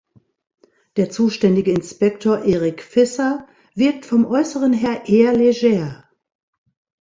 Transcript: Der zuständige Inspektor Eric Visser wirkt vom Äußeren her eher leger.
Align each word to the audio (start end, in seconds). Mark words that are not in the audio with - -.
Der 0.95 1.11
zuständige 1.11 1.71
Inspektor 1.73 2.39
Eric 2.39 2.81
Visser 2.95 3.47
wirkt 3.75 4.07
vom 4.07 4.25
Äußeren 4.25 4.73
her 4.73 5.07
eher 5.07 5.31
leger. 5.33 6.09